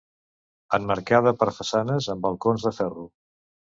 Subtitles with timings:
[0.77, 3.07] Emmarcada per façanes amb balcons de ferro.